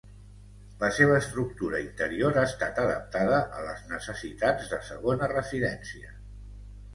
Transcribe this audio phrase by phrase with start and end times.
[0.83, 6.17] La seva estructura interior ha estat adaptada a les necessitats de segona residència.